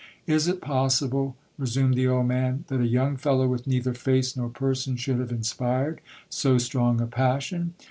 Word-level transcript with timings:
Is 0.25 0.47
it 0.47 0.61
possible, 0.61 1.35
resumed 1.59 1.93
the 1.93 2.07
old 2.07 2.25
man, 2.25 2.63
that 2.69 2.81
a 2.81 2.87
young 2.87 3.17
fellow 3.17 3.47
with 3.47 3.67
neither 3.67 3.93
face 3.93 4.35
nor 4.35 4.49
person 4.49 4.95
should 4.97 5.19
have 5.19 5.29
inspired 5.31 6.01
so 6.27 6.57
strong 6.57 6.99
a 6.99 7.05
passion 7.05 7.75